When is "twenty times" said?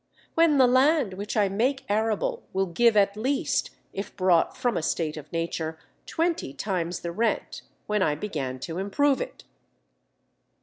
6.07-7.01